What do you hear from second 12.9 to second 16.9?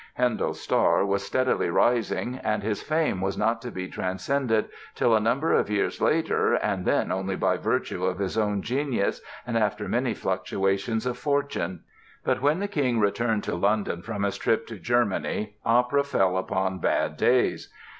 returned to London from his trip to Germany opera fell upon